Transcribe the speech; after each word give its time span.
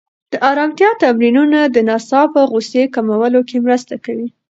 د 0.31 0.33
ارامتیا 0.51 0.89
تمرینونه 1.03 1.59
د 1.65 1.77
ناڅاپه 1.89 2.41
غوسې 2.51 2.83
کمولو 2.95 3.41
کې 3.49 3.57
مرسته 3.65 3.95
کوي. 4.05 4.27